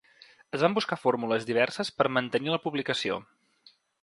Es 0.57 0.63
van 0.65 0.75
buscar 0.77 0.97
fórmules 1.01 1.45
diverses 1.51 1.93
per 1.99 2.09
mantenir 2.17 2.53
la 2.55 2.61
publicació. 2.65 3.23